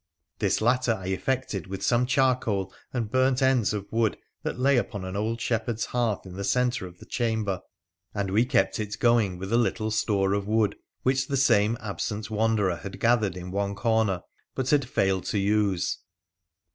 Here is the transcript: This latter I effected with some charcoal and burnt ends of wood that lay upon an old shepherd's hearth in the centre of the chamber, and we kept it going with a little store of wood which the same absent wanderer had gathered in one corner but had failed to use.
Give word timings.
This 0.39 0.61
latter 0.61 0.93
I 0.93 1.09
effected 1.09 1.67
with 1.67 1.83
some 1.83 2.07
charcoal 2.07 2.73
and 2.91 3.11
burnt 3.11 3.39
ends 3.43 3.71
of 3.71 3.85
wood 3.91 4.17
that 4.41 4.57
lay 4.59 4.77
upon 4.77 5.05
an 5.05 5.15
old 5.15 5.39
shepherd's 5.39 5.85
hearth 5.85 6.25
in 6.25 6.33
the 6.33 6.43
centre 6.43 6.87
of 6.87 6.97
the 6.97 7.05
chamber, 7.05 7.61
and 8.11 8.31
we 8.31 8.43
kept 8.43 8.79
it 8.79 8.97
going 8.97 9.37
with 9.37 9.53
a 9.53 9.59
little 9.59 9.91
store 9.91 10.33
of 10.33 10.47
wood 10.47 10.75
which 11.03 11.27
the 11.27 11.37
same 11.37 11.77
absent 11.79 12.31
wanderer 12.31 12.77
had 12.77 12.99
gathered 12.99 13.37
in 13.37 13.51
one 13.51 13.75
corner 13.75 14.23
but 14.55 14.71
had 14.71 14.89
failed 14.89 15.25
to 15.25 15.37
use. 15.37 15.99